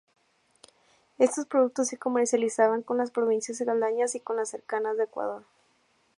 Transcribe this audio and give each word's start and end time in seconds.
Estos 1.19 1.45
productos 1.45 1.87
se 1.89 1.99
comercializaban 1.99 2.81
con 2.81 2.97
las 2.97 3.11
provincias 3.11 3.61
aledañas 3.61 4.15
y 4.15 4.19
con 4.19 4.35
las 4.35 4.49
cercanas 4.49 4.97
de 4.97 5.03
Ecuador. 5.03 5.43